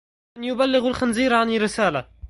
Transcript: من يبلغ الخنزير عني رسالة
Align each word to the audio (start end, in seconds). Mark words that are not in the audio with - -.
من 0.37 0.43
يبلغ 0.43 0.87
الخنزير 0.87 1.33
عني 1.33 1.57
رسالة 1.57 2.07